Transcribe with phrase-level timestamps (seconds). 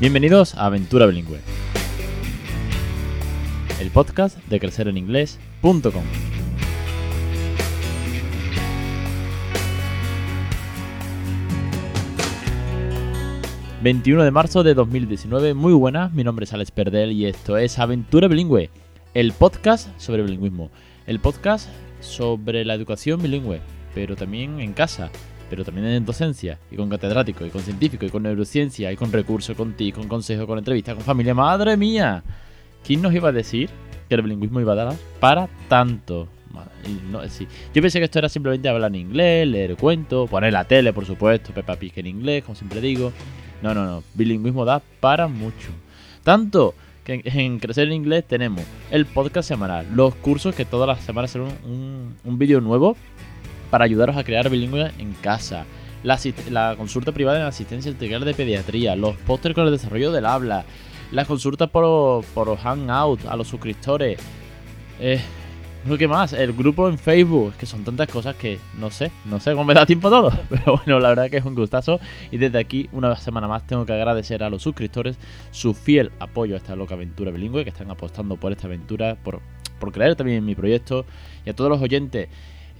[0.00, 1.38] Bienvenidos a Aventura Bilingüe,
[3.80, 6.02] el podcast de crecereninglés.com.
[13.84, 17.78] 21 de marzo de 2019, muy buenas, mi nombre es Alex Perdel y esto es
[17.78, 18.70] Aventura Bilingüe,
[19.14, 20.70] el podcast sobre bilingüismo,
[21.06, 21.68] el podcast
[22.00, 23.60] sobre la educación bilingüe,
[23.94, 25.10] pero también en casa,
[25.54, 29.12] pero también en docencia, y con catedrático, y con científico, y con neurociencia, y con
[29.12, 31.32] recursos, con ti, con consejo, con entrevista, con familia.
[31.32, 32.24] ¡Madre mía!
[32.84, 33.70] ¿Quién nos iba a decir
[34.08, 36.26] que el bilingüismo iba a dar para tanto?
[37.28, 37.46] sí.
[37.72, 41.06] Yo pensé que esto era simplemente hablar en inglés, leer cuentos, poner la tele, por
[41.06, 43.12] supuesto, Peppa Pig en inglés, como siempre digo.
[43.62, 44.02] No, no, no.
[44.14, 45.68] Bilingüismo da para mucho.
[46.24, 51.00] Tanto que en Crecer en Inglés tenemos el podcast semanal, los cursos que todas las
[51.04, 52.96] semanas serán un, un vídeo nuevo
[53.74, 55.64] para ayudaros a crear bilingüe en casa.
[56.04, 60.64] La, consulta privada en asistencia integral de pediatría, los pósteres con el desarrollo del habla,
[61.10, 64.20] las consultas por, por Hangout a los suscriptores.
[65.00, 65.20] Eh,
[65.98, 66.34] ¿Qué más?
[66.34, 69.74] El grupo en Facebook, que son tantas cosas que no sé, no sé cómo me
[69.74, 70.32] da tiempo todo.
[70.48, 71.98] Pero bueno, la verdad que es un gustazo.
[72.30, 75.18] Y desde aquí, una semana más, tengo que agradecer a los suscriptores
[75.50, 79.40] su fiel apoyo a esta loca aventura bilingüe, que están apostando por esta aventura, por,
[79.80, 81.06] por creer también en mi proyecto.
[81.44, 82.28] Y a todos los oyentes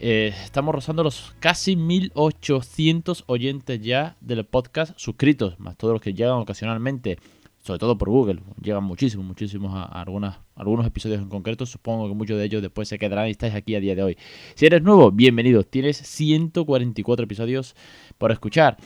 [0.07, 6.13] eh, estamos rozando los casi 1800 oyentes ya del podcast suscritos, más todos los que
[6.13, 7.19] llegan ocasionalmente,
[7.63, 8.41] sobre todo por Google.
[8.61, 11.65] Llegan muchísimos, muchísimos a, algunas, algunos episodios en concreto.
[11.65, 14.19] Supongo que muchos de ellos después se quedarán y estáis aquí a día de hoy.
[14.57, 15.63] Si eres nuevo, bienvenido.
[15.63, 17.75] Tienes 144 episodios
[18.19, 18.77] por escuchar.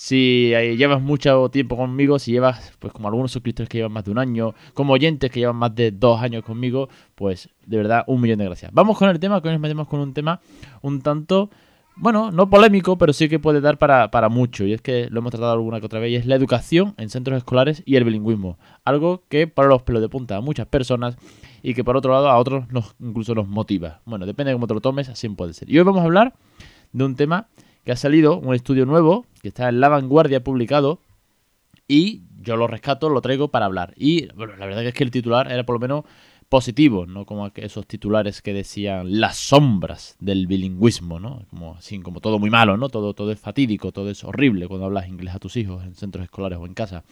[0.00, 4.12] Si llevas mucho tiempo conmigo, si llevas, pues como algunos suscriptores que llevan más de
[4.12, 8.20] un año, como oyentes que llevan más de dos años conmigo, pues de verdad, un
[8.20, 8.70] millón de gracias.
[8.72, 10.40] Vamos con el tema, que hoy nos metemos con un tema
[10.82, 11.50] un tanto,
[11.96, 14.64] bueno, no polémico, pero sí que puede dar para, para mucho.
[14.64, 17.36] Y es que lo hemos tratado alguna que otra vez, es la educación en centros
[17.36, 18.56] escolares y el bilingüismo.
[18.84, 21.16] Algo que para los pelos de punta a muchas personas
[21.60, 24.00] y que por otro lado a otros nos, incluso nos motiva.
[24.04, 25.68] Bueno, depende de cómo te lo tomes, así puede ser.
[25.68, 26.34] Y hoy vamos a hablar
[26.92, 27.48] de un tema
[27.88, 31.00] que ha salido, un estudio nuevo, que está en La Vanguardia publicado,
[31.88, 33.94] y yo lo rescato, lo traigo para hablar.
[33.96, 36.04] Y bueno, la verdad es que el titular era por lo menos
[36.50, 41.46] positivo, no como esos titulares que decían las sombras del bilingüismo, ¿no?
[41.48, 42.90] Como así, como todo muy malo, ¿no?
[42.90, 46.24] Todo, todo es fatídico, todo es horrible cuando hablas inglés a tus hijos en centros
[46.24, 47.04] escolares o en casa.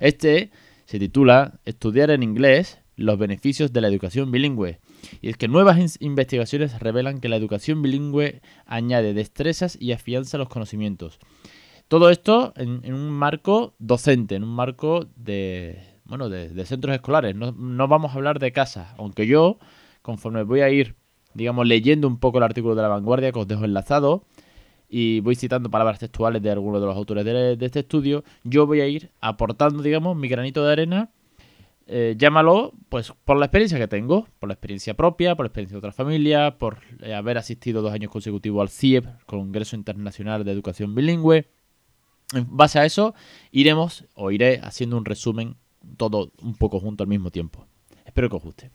[0.00, 0.50] Este
[0.84, 4.80] se titula Estudiar en inglés los beneficios de la educación bilingüe.
[5.20, 10.48] Y es que nuevas investigaciones revelan que la educación bilingüe añade destrezas y afianza los
[10.48, 11.18] conocimientos.
[11.88, 17.34] Todo esto en, un marco docente, en un marco de, bueno, de, centros escolares.
[17.34, 19.58] No, no, vamos a hablar de casa, aunque yo,
[20.02, 20.94] conforme voy a ir,
[21.34, 24.24] digamos, leyendo un poco el artículo de la vanguardia que os dejo enlazado,
[24.88, 28.66] y voy citando palabras textuales de algunos de los autores de, de, este estudio, yo
[28.66, 31.10] voy a ir aportando, digamos, mi granito de arena
[31.92, 35.74] eh, llámalo, pues por la experiencia que tengo, por la experiencia propia, por la experiencia
[35.74, 40.52] de otra familia, por eh, haber asistido dos años consecutivos al CIEP, Congreso Internacional de
[40.52, 41.48] Educación Bilingüe.
[42.32, 43.12] En base a eso,
[43.50, 45.56] iremos o iré haciendo un resumen
[45.96, 47.66] todo un poco junto al mismo tiempo.
[48.06, 48.70] Espero que os guste.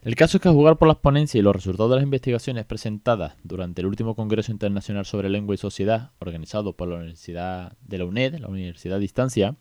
[0.00, 2.64] El caso es que a jugar por las ponencias y los resultados de las investigaciones
[2.64, 7.98] presentadas durante el último Congreso Internacional sobre Lengua y Sociedad, organizado por la Universidad de
[7.98, 9.56] la UNED, la Universidad de Distancia,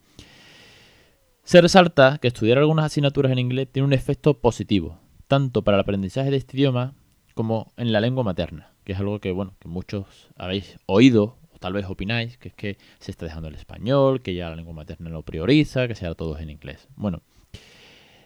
[1.49, 5.81] se resalta que estudiar algunas asignaturas en inglés tiene un efecto positivo, tanto para el
[5.81, 6.93] aprendizaje de este idioma
[7.33, 11.57] como en la lengua materna, que es algo que, bueno, que muchos habéis oído o
[11.57, 14.75] tal vez opináis, que es que se está dejando el español, que ya la lengua
[14.75, 16.87] materna lo prioriza, que sea todo en inglés.
[16.95, 17.23] Bueno,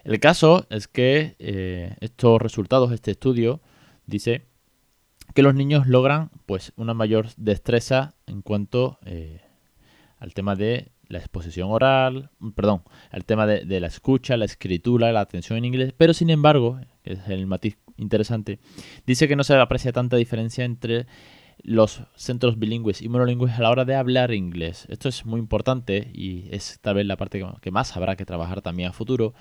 [0.04, 3.62] el caso es que eh, estos resultados, este estudio,
[4.04, 4.44] dice
[5.34, 9.40] que los niños logran pues una mayor destreza en cuanto eh,
[10.18, 12.82] al tema de la exposición oral, perdón,
[13.12, 17.14] el tema de, la escucha, la escritura, la atención en inglés, pero sin embargo, que
[17.14, 18.58] es el matiz interesante,
[19.06, 21.06] dice que no se aprecia tanta diferencia entre
[21.62, 24.86] los centros bilingües y monolingües a la hora de hablar inglés.
[24.90, 28.60] Esto es muy importante y es tal vez la parte que más habrá que trabajar
[28.60, 29.34] también a futuro,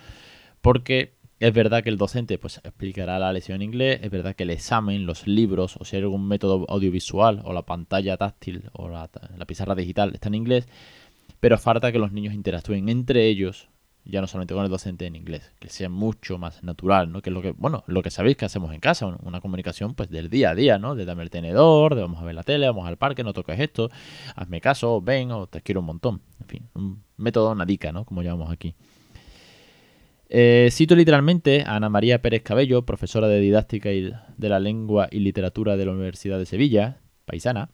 [0.61, 4.43] porque es verdad que el docente pues explicará la lección en inglés, es verdad que
[4.43, 8.87] el examen, los libros o si hay algún método audiovisual o la pantalla táctil o
[8.87, 10.69] la, la pizarra digital está en inglés,
[11.43, 13.67] pero falta que los niños interactúen entre ellos,
[14.05, 17.21] ya no solamente con el docente en inglés, que sea mucho más natural, ¿no?
[17.21, 20.09] Que es lo que, bueno, lo que sabéis que hacemos en casa, una comunicación pues
[20.09, 20.95] del día a día, ¿no?
[20.95, 23.59] De dame el tenedor, de vamos a ver la tele, vamos al parque, no toques
[23.59, 23.91] esto,
[24.37, 26.21] hazme caso, ven o te quiero un montón.
[26.39, 28.05] En fin, un método nadica, ¿no?
[28.05, 28.73] Como llamamos aquí.
[30.29, 35.19] Eh, cito literalmente a Ana María Pérez Cabello, profesora de didáctica de la lengua y
[35.19, 37.69] literatura de la Universidad de Sevilla, paisana,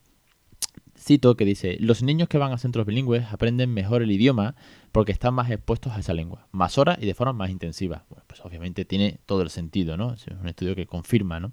[1.10, 4.54] cito que dice, los niños que van a centros bilingües aprenden mejor el idioma
[4.92, 8.06] porque están más expuestos a esa lengua, más horas y de forma más intensiva.
[8.10, 10.14] Bueno, pues obviamente tiene todo el sentido, ¿no?
[10.14, 11.52] Es un estudio que confirma, ¿no?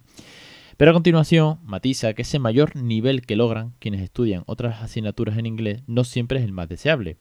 [0.76, 5.46] Pero a continuación matiza que ese mayor nivel que logran quienes estudian otras asignaturas en
[5.46, 7.16] inglés no siempre es el más deseable.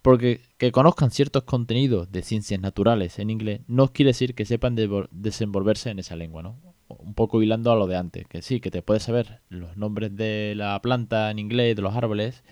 [0.00, 4.74] Porque que conozcan ciertos contenidos de ciencias naturales en inglés no quiere decir que sepan
[5.10, 6.71] desenvolverse en esa lengua, ¿no?
[7.00, 10.16] Un poco hilando a lo de antes, que sí, que te puedes saber los nombres
[10.16, 12.42] de la planta en inglés, de los árboles,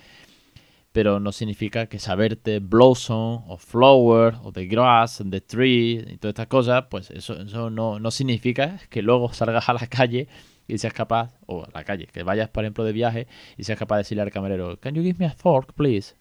[0.93, 6.33] pero no significa que saberte blossom o flower o the grass, the tree y todas
[6.33, 10.29] estas cosas, pues eso, eso no, no significa que luego salgas a la calle
[10.67, 13.27] y seas capaz, o a la calle, que vayas por ejemplo de viaje
[13.57, 16.15] y seas capaz de decirle al camarero, can you give me a fork, please?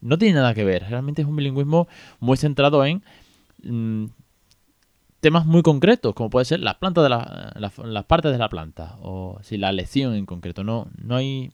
[0.00, 1.88] No tiene nada que ver, realmente es un bilingüismo
[2.20, 3.02] muy centrado en
[3.62, 4.06] mm,
[5.20, 7.10] temas muy concretos, como puede ser las plantas de
[7.90, 11.52] las partes de la planta, o si la lección en concreto, no, no hay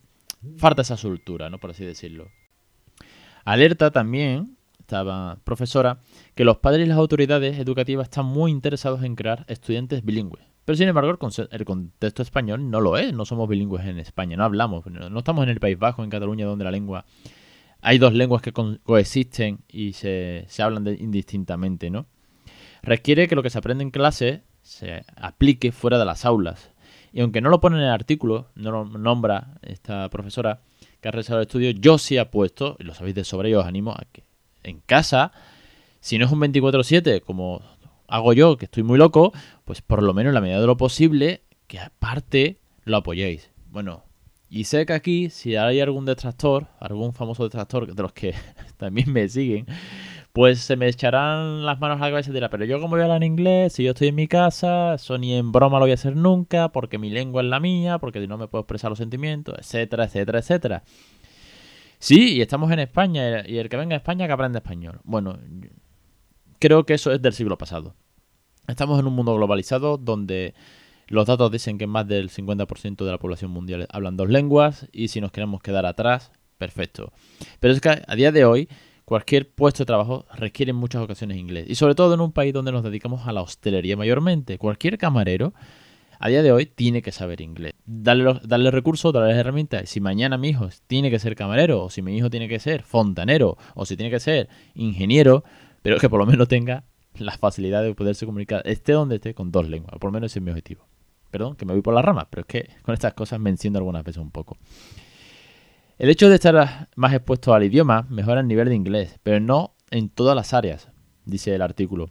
[0.57, 1.59] falta esa soltura, ¿no?
[1.59, 2.27] por así decirlo.
[3.45, 5.99] Alerta también, estaba profesora,
[6.35, 10.45] que los padres y las autoridades educativas están muy interesados en crear estudiantes bilingües.
[10.65, 11.11] Pero sin embargo,
[11.51, 15.43] el contexto español no lo es, no somos bilingües en España, no hablamos, no estamos
[15.43, 17.05] en el País Bajo, en Cataluña, donde la lengua...
[17.85, 22.05] Hay dos lenguas que coexisten y se, hablan indistintamente, ¿no?
[22.83, 26.69] Requiere que lo que se aprende en clase se aplique fuera de las aulas.
[27.13, 30.61] Y aunque no lo pone en el artículo, no lo nombra esta profesora,
[30.99, 33.65] que ha realizado el estudio, yo sí apuesto, y lo sabéis de sobre, y os
[33.65, 34.23] animo a que
[34.63, 35.31] en casa,
[35.99, 37.61] si no es un 24-7, como
[38.07, 39.31] hago yo, que estoy muy loco,
[39.63, 43.51] pues por lo menos en la medida de lo posible, que aparte lo apoyéis.
[43.69, 44.03] Bueno,
[44.49, 48.33] y sé que aquí, si hay algún detractor, algún famoso detractor de los que
[48.77, 49.67] también me siguen,
[50.33, 53.01] pues se me echarán las manos a la cabeza y dirán, pero yo como voy
[53.01, 55.85] a hablar en inglés, si yo estoy en mi casa, eso ni en broma lo
[55.85, 58.89] voy a hacer nunca, porque mi lengua es la mía, porque no me puedo expresar
[58.89, 60.83] los sentimientos, etcétera, etcétera, etcétera.
[61.99, 64.99] Sí, y estamos en España, y el que venga a España que aprende español.
[65.03, 65.37] Bueno,
[66.57, 67.93] creo que eso es del siglo pasado.
[68.67, 70.55] Estamos en un mundo globalizado donde
[71.07, 75.09] los datos dicen que más del 50% de la población mundial hablan dos lenguas, y
[75.09, 77.13] si nos queremos quedar atrás, perfecto.
[77.59, 78.67] Pero es que a día de hoy
[79.05, 81.65] Cualquier puesto de trabajo requiere en muchas ocasiones inglés.
[81.67, 84.57] Y sobre todo en un país donde nos dedicamos a la hostelería mayormente.
[84.57, 85.53] Cualquier camarero
[86.19, 87.73] a día de hoy tiene que saber inglés.
[87.85, 89.89] Darle, recursos, darle herramientas.
[89.89, 92.83] Si mañana mi hijo tiene que ser camarero, o si mi hijo tiene que ser
[92.83, 95.43] fontanero, o si tiene que ser ingeniero,
[95.81, 96.85] pero que por lo menos tenga
[97.15, 99.99] la facilidad de poderse comunicar, esté donde esté, con dos lenguas.
[99.99, 100.87] Por lo menos ese es mi objetivo.
[101.29, 103.79] Perdón, que me voy por la rama, pero es que con estas cosas me enciendo
[103.79, 104.57] algunas veces un poco.
[105.99, 109.75] El hecho de estar más expuesto al idioma mejora el nivel de inglés, pero no
[109.91, 110.89] en todas las áreas,
[111.25, 112.09] dice el artículo,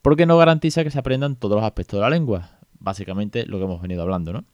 [0.00, 3.64] porque no garantiza que se aprendan todos los aspectos de la lengua, básicamente lo que
[3.64, 4.44] hemos venido hablando, ¿no?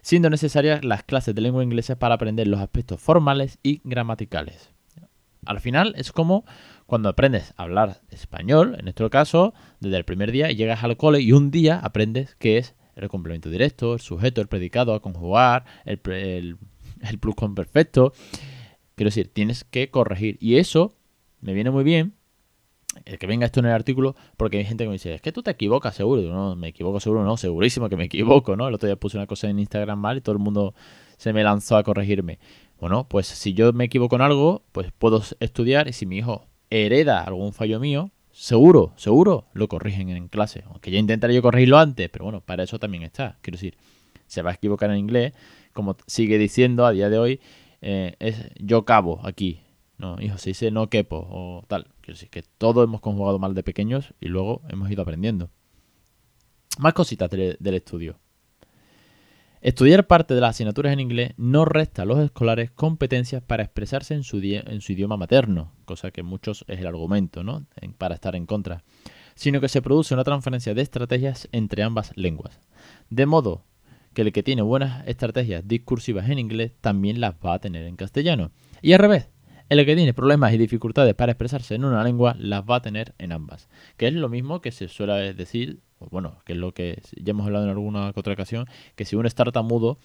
[0.00, 4.70] Siendo necesarias las clases de lengua inglesa para aprender los aspectos formales y gramaticales.
[5.44, 6.44] Al final es como
[6.86, 11.20] cuando aprendes a hablar español, en nuestro caso, desde el primer día llegas al cole
[11.20, 15.64] y un día aprendes qué es el complemento directo, el sujeto, el predicado, a conjugar,
[15.84, 16.58] el, el
[17.08, 17.18] el
[17.54, 18.12] perfecto.
[18.94, 20.36] Quiero decir, tienes que corregir.
[20.40, 20.94] Y eso
[21.40, 22.14] me viene muy bien
[23.04, 25.32] el que venga esto en el artículo, porque hay gente que me dice, es que
[25.32, 26.22] tú te equivocas seguro.
[26.22, 28.68] No, me equivoco seguro, no, segurísimo que me equivoco, ¿no?
[28.68, 30.74] El otro día puse una cosa en Instagram mal y todo el mundo
[31.16, 32.38] se me lanzó a corregirme.
[32.80, 36.46] Bueno, pues si yo me equivoco en algo, pues puedo estudiar y si mi hijo
[36.70, 40.64] hereda algún fallo mío, seguro, seguro lo corrigen en clase.
[40.66, 43.38] Aunque ya intentaré yo corregirlo antes, pero bueno, para eso también está.
[43.40, 43.76] Quiero decir,
[44.26, 45.32] se va a equivocar en inglés,
[45.74, 47.40] como sigue diciendo a día de hoy,
[47.82, 49.60] eh, es yo cabo aquí.
[49.98, 51.88] No, hijo, se dice no quepo o tal.
[52.00, 55.50] Quiero decir que todos hemos conjugado mal de pequeños y luego hemos ido aprendiendo.
[56.78, 58.18] Más cositas del, estudio.
[59.60, 64.14] Estudiar parte de las asignaturas en inglés no resta a los escolares competencias para expresarse
[64.14, 67.64] en su, en su idioma materno, cosa que muchos es el argumento, ¿no?
[67.96, 68.82] para estar en contra,
[69.34, 72.60] sino que se produce una transferencia de estrategias entre ambas lenguas.
[73.08, 73.64] De modo
[74.14, 77.96] que el que tiene buenas estrategias discursivas en inglés también las va a tener en
[77.96, 78.50] castellano.
[78.80, 79.28] Y al revés,
[79.68, 83.14] el que tiene problemas y dificultades para expresarse en una lengua las va a tener
[83.18, 83.68] en ambas.
[83.96, 85.80] Que es lo mismo que se suele decir,
[86.10, 89.26] bueno, que es lo que ya hemos hablado en alguna otra ocasión, que si uno
[89.26, 89.98] es tartamudo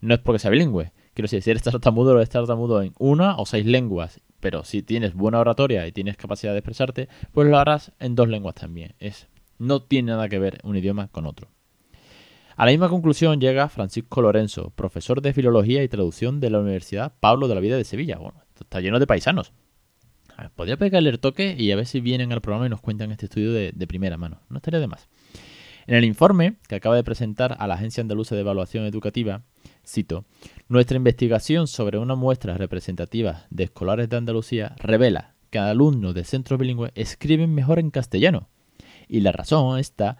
[0.00, 0.92] no es porque sea bilingüe.
[1.14, 4.20] Quiero decir, si eres tartamudo, lo eres tartamudo en una o seis lenguas.
[4.40, 8.28] Pero si tienes buena oratoria y tienes capacidad de expresarte, pues lo harás en dos
[8.28, 8.94] lenguas también.
[8.98, 11.48] Es, no tiene nada que ver un idioma con otro.
[12.56, 17.12] A la misma conclusión llega Francisco Lorenzo, profesor de Filología y Traducción de la Universidad
[17.20, 18.16] Pablo de la Vida de Sevilla.
[18.16, 19.52] Bueno, está lleno de paisanos.
[20.54, 23.26] podría pegarle el toque y a ver si vienen al programa y nos cuentan este
[23.26, 24.40] estudio de, de primera mano.
[24.48, 25.06] No estaría de más.
[25.86, 29.42] En el informe que acaba de presentar a la Agencia Andaluza de Evaluación Educativa,
[29.86, 30.24] cito,
[30.66, 36.58] nuestra investigación sobre una muestra representativa de escolares de Andalucía revela que alumnos de centros
[36.58, 38.48] bilingües escriben mejor en castellano.
[39.08, 40.16] Y la razón está,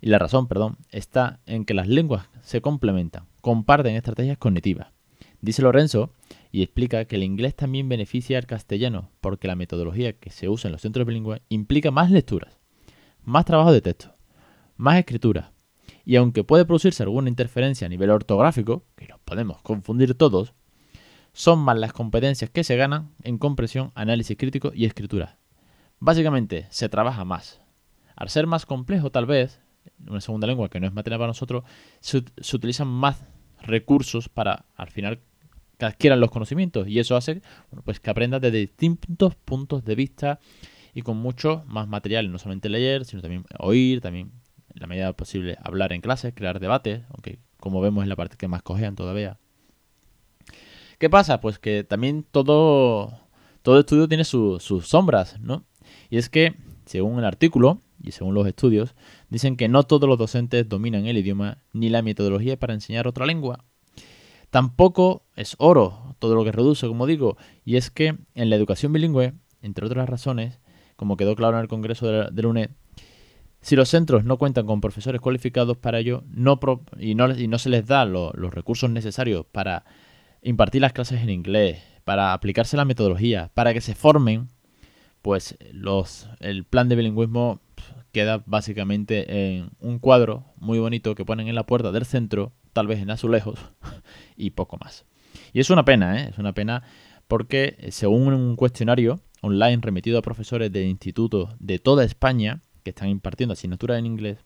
[0.00, 4.88] y la razón, perdón, está en que las lenguas se complementan, comparten estrategias cognitivas.
[5.40, 6.12] Dice Lorenzo
[6.50, 10.68] y explica que el inglés también beneficia al castellano porque la metodología que se usa
[10.68, 12.58] en los centros bilingües implica más lecturas,
[13.22, 14.14] más trabajo de texto,
[14.76, 15.52] más escritura,
[16.04, 20.54] y aunque puede producirse alguna interferencia a nivel ortográfico, que nos podemos confundir todos,
[21.34, 25.38] son más las competencias que se ganan en compresión, análisis crítico y escritura.
[25.98, 27.60] Básicamente, se trabaja más.
[28.16, 29.60] Al ser más complejo, tal vez,
[30.06, 31.64] una segunda lengua que no es materia para nosotros,
[32.00, 32.18] se,
[32.54, 33.22] utilizan más
[33.60, 35.20] recursos para, al final,
[35.78, 36.88] que adquieran los conocimientos.
[36.88, 37.42] Y eso hace
[37.84, 40.40] pues que aprendas desde distintos puntos de vista
[40.94, 44.32] y con mucho más material, no solamente leer, sino también oír, también
[44.74, 48.36] en la medida posible hablar en clases, crear debates, aunque como vemos es la parte
[48.36, 49.38] que más cojean todavía.
[50.98, 51.40] ¿Qué pasa?
[51.40, 53.20] Pues que también todo,
[53.62, 55.64] todo estudio tiene sus sombras, ¿no?
[56.10, 56.56] Y es que,
[56.86, 58.94] según el artículo y según los estudios,
[59.28, 63.26] dicen que no todos los docentes dominan el idioma ni la metodología para enseñar otra
[63.26, 63.64] lengua.
[64.50, 68.92] Tampoco es oro todo lo que reduce, como digo, y es que en la educación
[68.92, 70.60] bilingüe, entre otras razones,
[70.96, 72.70] como quedó claro en el Congreso de la, UNED,
[73.60, 76.58] si los centros no cuentan con profesores cualificados para ello no
[76.98, 79.84] y, no, y, no, se les da los recursos necesarios para
[80.42, 84.48] impartir las clases en inglés, para aplicarse la metodología, para que se formen,
[85.20, 87.60] pues los, el plan de bilingüismo
[88.18, 92.88] queda básicamente en un cuadro muy bonito que ponen en la puerta del centro, tal
[92.88, 93.60] vez en azulejos,
[94.36, 95.04] y poco más.
[95.52, 96.30] Y es una pena, ¿eh?
[96.30, 96.82] es una pena
[97.28, 103.08] porque según un cuestionario online remitido a profesores de institutos de toda España, que están
[103.08, 104.38] impartiendo asignaturas en inglés,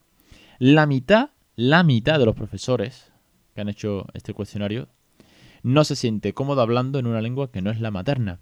[0.59, 3.11] la mitad, la mitad de los profesores
[3.55, 4.87] que han hecho este cuestionario
[5.63, 8.39] no se siente cómodo hablando en una lengua que no es la materna.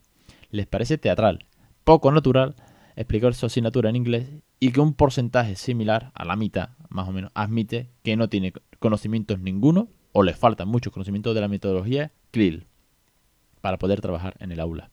[0.50, 1.46] Les parece teatral,
[1.86, 2.56] poco natural
[2.96, 4.30] explicar su asignatura en inglés
[4.60, 8.54] y que un porcentaje similar a la mitad, más o menos, admite que no tiene
[8.80, 12.68] conocimientos ninguno o le faltan muchos conocimientos de la metodología CLIL
[13.62, 14.92] para poder trabajar en el aula.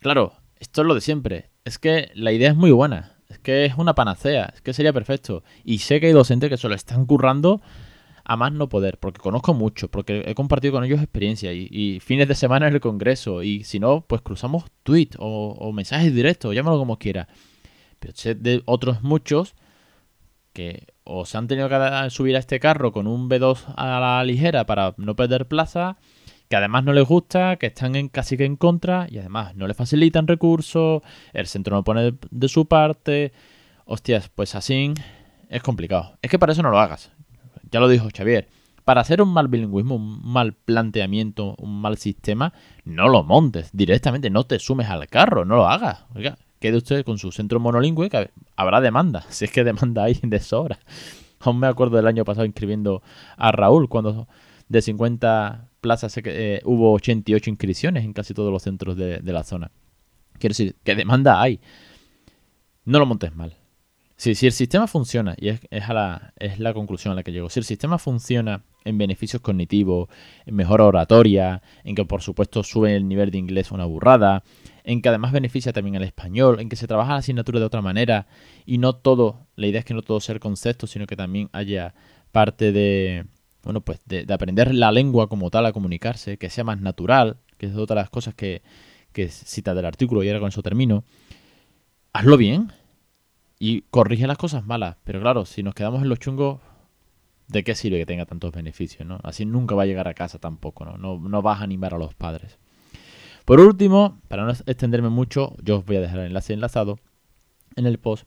[0.00, 1.50] Claro, esto es lo de siempre.
[1.64, 3.16] Es que la idea es muy buena.
[3.28, 4.52] Es que es una panacea.
[4.54, 5.42] Es que sería perfecto.
[5.64, 7.60] Y sé que hay docentes que se lo están currando
[8.28, 12.26] a más no poder, porque conozco mucho, porque he compartido con ellos experiencia y, fines
[12.26, 16.76] de semana en el Congreso, y si no, pues cruzamos tweets o, mensajes directos, llámalo
[16.76, 17.28] como quiera.
[18.00, 19.54] Pero sé de otros muchos
[20.52, 24.24] que o se han tenido que subir a este carro con un B2 a la
[24.24, 25.96] ligera para no perder plaza,
[26.48, 29.68] que además no les gusta, que están en, casi que en contra y además no
[29.68, 31.02] les facilitan recursos,
[31.32, 33.32] el centro no pone de su parte.
[33.84, 34.94] Hostias, pues así
[35.48, 36.18] es complicado.
[36.22, 37.12] Es que para eso no lo hagas.
[37.70, 38.48] Ya lo dijo Xavier.
[38.84, 42.52] Para hacer un mal bilingüismo, un mal planteamiento, un mal sistema,
[42.84, 46.04] no lo montes directamente, no te sumes al carro, no lo hagas.
[46.14, 50.20] Oiga, quede usted con su centro monolingüe, que habrá demanda, si es que demanda hay
[50.22, 50.78] de sobra.
[51.40, 53.02] Aún me acuerdo del año pasado inscribiendo
[53.36, 54.28] a Raúl, cuando
[54.68, 59.42] de 50 plazas eh, hubo 88 inscripciones en casi todos los centros de, de la
[59.42, 59.70] zona.
[60.38, 61.60] Quiero decir, que demanda hay.
[62.84, 63.56] No lo montes mal.
[64.16, 67.32] Si, si el sistema funciona, y es, es, la, es la conclusión a la que
[67.32, 70.08] llego, si el sistema funciona en beneficios cognitivos,
[70.46, 74.42] en mejor oratoria, en que por supuesto sube el nivel de inglés una burrada,
[74.84, 77.82] en que además beneficia también al español, en que se trabaja la asignatura de otra
[77.82, 78.26] manera
[78.64, 81.50] y no todo, la idea es que no todo sea el concepto, sino que también
[81.52, 81.94] haya
[82.30, 83.26] parte de,
[83.64, 87.66] bueno, pues de, aprender la lengua como tal a comunicarse, que sea más natural, que
[87.66, 88.62] es otra de las cosas que,
[89.12, 91.04] que cita del artículo y ahora con eso termino.
[92.12, 92.72] Hazlo bien,
[93.58, 94.96] y corrige las cosas malas.
[95.04, 96.60] Pero claro, si nos quedamos en los chungos,
[97.48, 99.06] ¿de qué sirve que tenga tantos beneficios?
[99.06, 99.18] ¿no?
[99.22, 100.96] Así nunca va a llegar a casa tampoco, ¿no?
[100.98, 102.58] No, no vas a animar a los padres.
[103.44, 106.98] Por último, para no extenderme mucho, yo os voy a dejar el enlace enlazado
[107.76, 108.26] en el post.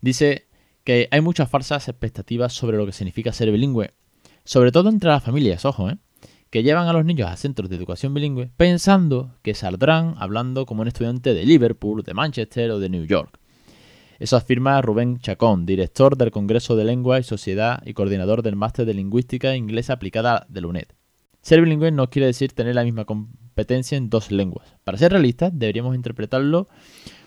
[0.00, 0.48] Dice
[0.84, 3.92] que hay muchas falsas expectativas sobre lo que significa ser bilingüe.
[4.44, 5.98] Sobre todo entre las familias, ojo, ¿eh?
[6.50, 10.82] que llevan a los niños a centros de educación bilingüe pensando que saldrán hablando como
[10.82, 13.40] un estudiante de Liverpool, de Manchester o de New York.
[14.18, 18.86] Eso afirma Rubén Chacón, director del Congreso de Lengua y Sociedad y coordinador del Máster
[18.86, 20.86] de Lingüística Inglesa Aplicada de la UNED.
[21.40, 24.76] Ser bilingüe no quiere decir tener la misma competencia en dos lenguas.
[24.84, 26.68] Para ser realistas, deberíamos interpretarlo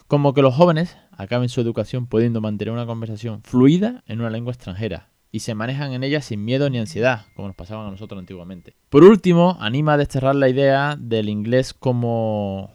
[0.07, 4.53] como que los jóvenes acaben su educación pudiendo mantener una conversación fluida en una lengua
[4.53, 8.17] extranjera y se manejan en ella sin miedo ni ansiedad, como nos pasaba a nosotros
[8.17, 8.75] antiguamente.
[8.89, 12.71] Por último, anima a desterrar la idea del inglés como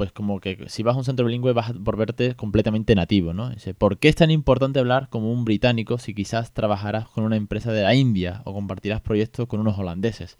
[0.00, 3.50] pues como que si vas a un centro bilingüe vas por verte completamente nativo, ¿no?
[3.50, 7.36] Dice, ¿por qué es tan importante hablar como un británico si quizás trabajarás con una
[7.36, 10.38] empresa de la India o compartirás proyectos con unos holandeses?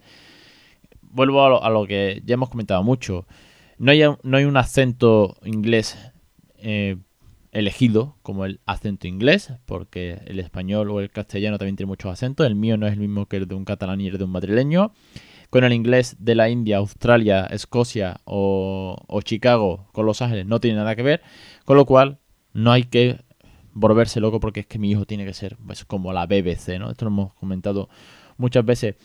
[1.03, 3.27] vuelvo a lo, que ya hemos comentado mucho.
[3.77, 5.95] No hay, no hay un acento inglés
[6.57, 6.97] eh,
[7.51, 12.47] elegido como el acento inglés, porque el español o el castellano también tiene muchos acentos.
[12.47, 14.31] El mío no es el mismo que el de un catalán y el de un
[14.31, 14.91] madrileño.
[15.51, 20.77] Con el inglés de la India, Australia, Escocia o, Chicago, con Los Ángeles, no tiene
[20.77, 21.21] nada que ver.
[21.65, 22.17] Con lo cual,
[22.53, 23.19] no hay que
[23.73, 26.89] volverse loco porque es que mi hijo tiene que ser pues, como la BBC, ¿no?
[26.89, 27.89] Esto lo hemos comentado
[28.37, 28.95] muchas veces.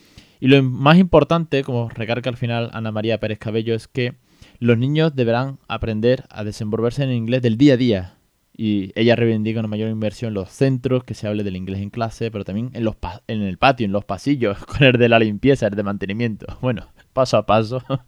[0.41, 4.15] Y lo más importante, como recarga al final Ana María Pérez Cabello, es que
[4.59, 8.16] los niños deberán aprender a desenvolverse en inglés del día a día,
[8.57, 11.91] y ella reivindica una mayor inversión en los centros, que se hable del inglés en
[11.91, 12.97] clase, pero también en, los
[13.27, 16.47] en el patio, en los pasillos, con el de la limpieza, el de mantenimiento.
[16.61, 17.83] Bueno, paso a paso.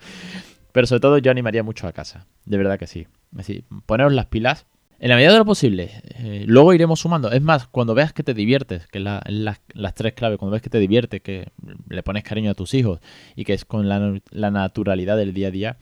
[0.72, 3.06] Pero sobre todo yo animaría mucho a casa, de verdad que sí.
[3.36, 4.66] Así, poneros las pilas
[5.00, 5.90] en la medida de lo posible.
[6.18, 7.30] Eh, luego iremos sumando.
[7.30, 10.70] Es más, cuando veas que te diviertes, que la, las tres claves, cuando ves que
[10.70, 11.48] te diviertes, que
[11.88, 13.00] le pones cariño a tus hijos
[13.34, 15.76] y que es con la, la naturalidad del día a día,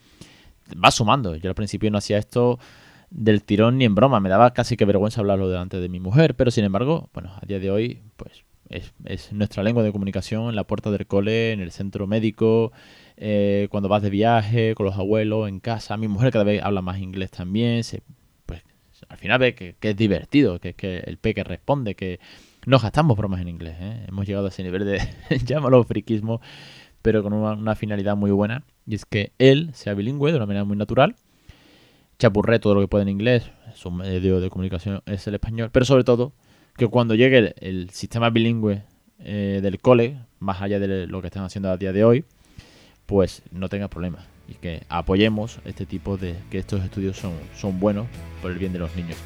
[0.75, 1.35] vas sumando.
[1.35, 2.59] Yo al principio no hacía esto
[3.09, 4.19] del tirón ni en broma.
[4.19, 7.45] Me daba casi que vergüenza hablarlo delante de mi mujer, pero sin embargo, bueno, a
[7.45, 11.59] día de hoy, pues es, nuestra lengua de comunicación en la puerta del cole, en
[11.59, 12.71] el centro médico,
[13.15, 15.97] eh, cuando vas de viaje, con los abuelos, en casa.
[15.97, 17.83] Mi mujer cada vez habla más inglés también.
[17.83, 18.01] Se,
[18.45, 18.63] pues
[19.07, 22.19] al final ve que, es divertido, que es que el peque responde, que
[22.65, 23.77] no gastamos bromas en inglés.
[23.79, 24.05] ¿eh?
[24.07, 25.01] Hemos llegado a ese nivel de,
[25.45, 26.41] llámalo friquismo,
[27.01, 28.63] pero con una finalidad muy buena.
[28.85, 31.15] Y es que él sea bilingüe de una manera muy natural
[32.19, 35.85] chapurré todo lo que puede en inglés, su medio de comunicación es el español, pero
[35.85, 36.33] sobre todo
[36.75, 38.83] que cuando llegue el, sistema bilingüe
[39.19, 42.25] eh, del cole, más allá de lo que están haciendo a día de hoy,
[43.05, 47.79] pues no tenga problemas y que apoyemos este tipo de que estos estudios son, son
[47.79, 48.07] buenos
[48.41, 49.17] por el bien de los niños.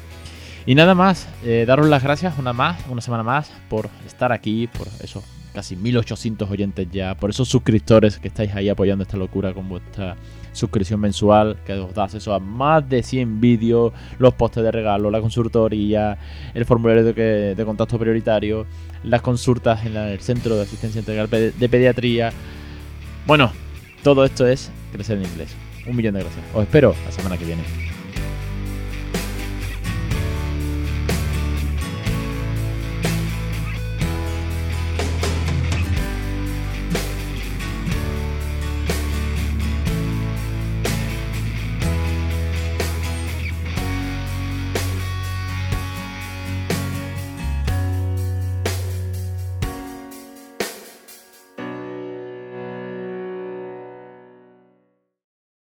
[0.64, 4.68] Y nada más, eh, daros las gracias una más, una semana más por estar aquí,
[4.68, 9.52] por esos casi 1800 oyentes ya, por esos suscriptores que estáis ahí apoyando esta locura
[9.52, 10.16] con vuestra
[10.52, 15.10] suscripción mensual que os da acceso a más de 100 vídeos, los postes de regalo,
[15.10, 16.18] la consultoría,
[16.54, 18.66] el formulario de, de contacto prioritario,
[19.04, 22.32] las consultas en el centro de asistencia integral de pediatría.
[23.26, 23.52] Bueno,
[24.02, 25.54] todo esto es crecer en inglés.
[25.86, 26.44] Un millón de gracias.
[26.54, 27.62] Os espero la semana que viene.